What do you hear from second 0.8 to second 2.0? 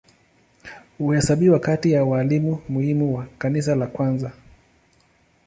Huhesabiwa kati